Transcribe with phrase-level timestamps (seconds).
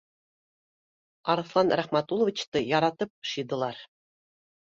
[1.33, 3.85] Арыҫлан Рәхмәтулловичты яратып шидылар